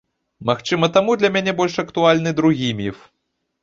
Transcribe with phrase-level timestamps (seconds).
[0.49, 3.09] Магчыма, таму для мяне больш актуальны другі міф.